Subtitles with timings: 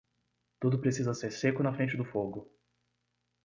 [0.59, 2.51] Tudo precisa ser seco na frente do fogo.